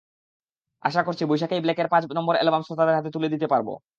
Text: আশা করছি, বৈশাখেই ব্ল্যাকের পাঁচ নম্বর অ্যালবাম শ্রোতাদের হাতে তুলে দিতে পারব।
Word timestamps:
আশা 0.83 1.01
করছি, 1.03 1.23
বৈশাখেই 1.25 1.61
ব্ল্যাকের 1.61 1.87
পাঁচ 1.87 2.03
নম্বর 2.17 2.35
অ্যালবাম 2.37 2.61
শ্রোতাদের 2.63 2.97
হাতে 2.97 3.09
তুলে 3.11 3.27
দিতে 3.29 3.47
পারব। 3.47 3.67